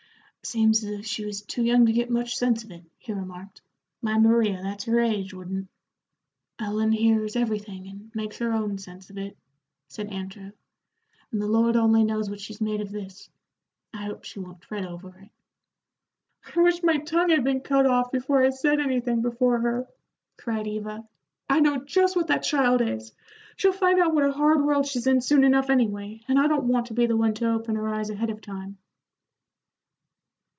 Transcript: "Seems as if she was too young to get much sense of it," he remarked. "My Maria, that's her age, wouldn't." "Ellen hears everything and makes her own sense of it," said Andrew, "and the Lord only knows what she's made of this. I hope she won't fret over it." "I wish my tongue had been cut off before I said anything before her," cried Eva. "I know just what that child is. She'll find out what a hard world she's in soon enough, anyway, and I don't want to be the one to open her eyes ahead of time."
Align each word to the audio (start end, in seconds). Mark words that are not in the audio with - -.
"Seems 0.43 0.83
as 0.83 0.89
if 0.89 1.05
she 1.05 1.23
was 1.23 1.43
too 1.43 1.63
young 1.63 1.85
to 1.85 1.93
get 1.93 2.09
much 2.09 2.35
sense 2.35 2.63
of 2.63 2.71
it," 2.71 2.83
he 2.97 3.13
remarked. 3.13 3.61
"My 4.01 4.17
Maria, 4.17 4.59
that's 4.63 4.85
her 4.85 4.99
age, 4.99 5.35
wouldn't." 5.35 5.67
"Ellen 6.57 6.91
hears 6.91 7.35
everything 7.35 7.87
and 7.87 8.11
makes 8.15 8.39
her 8.39 8.51
own 8.51 8.79
sense 8.79 9.11
of 9.11 9.19
it," 9.19 9.37
said 9.87 10.09
Andrew, 10.09 10.51
"and 11.31 11.39
the 11.39 11.47
Lord 11.47 11.75
only 11.75 12.03
knows 12.03 12.27
what 12.27 12.41
she's 12.41 12.59
made 12.59 12.81
of 12.81 12.91
this. 12.91 13.29
I 13.93 14.05
hope 14.05 14.23
she 14.23 14.39
won't 14.39 14.65
fret 14.65 14.83
over 14.83 15.15
it." 15.19 15.29
"I 16.55 16.59
wish 16.59 16.81
my 16.81 16.97
tongue 16.97 17.29
had 17.29 17.43
been 17.43 17.61
cut 17.61 17.85
off 17.85 18.11
before 18.11 18.43
I 18.43 18.49
said 18.49 18.79
anything 18.79 19.21
before 19.21 19.59
her," 19.59 19.87
cried 20.37 20.65
Eva. 20.65 21.07
"I 21.49 21.59
know 21.59 21.85
just 21.85 22.15
what 22.15 22.27
that 22.27 22.41
child 22.43 22.81
is. 22.81 23.13
She'll 23.57 23.71
find 23.73 23.99
out 23.99 24.15
what 24.15 24.25
a 24.25 24.31
hard 24.31 24.59
world 24.65 24.87
she's 24.87 25.05
in 25.05 25.21
soon 25.21 25.43
enough, 25.43 25.69
anyway, 25.69 26.21
and 26.27 26.39
I 26.39 26.47
don't 26.47 26.67
want 26.67 26.87
to 26.87 26.95
be 26.95 27.05
the 27.05 27.15
one 27.15 27.35
to 27.35 27.51
open 27.51 27.75
her 27.75 27.87
eyes 27.87 28.09
ahead 28.09 28.31
of 28.31 28.41
time." 28.41 28.79